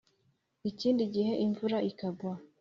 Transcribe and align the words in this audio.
ikindi 0.69 1.03
gihe 1.15 1.33
imvura 1.45 1.77
ikagwa. 1.89 2.31